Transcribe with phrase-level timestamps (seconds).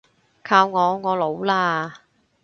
[0.41, 1.97] 靠我，我老喇